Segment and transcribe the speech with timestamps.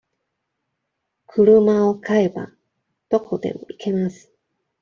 [1.27, 2.49] 車を買えば、
[3.11, 4.31] どこでも行けます。